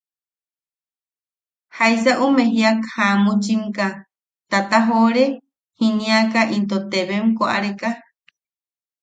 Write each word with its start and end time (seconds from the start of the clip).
Jaisa 1.77 2.11
ume 2.25 2.43
jiak 2.55 2.79
jamuchimka 2.95 3.85
tatajoʼore 4.51 5.25
jiniaka 5.77 6.41
into 6.55 6.77
teebem 6.91 7.25
koʼareka. 7.37 7.89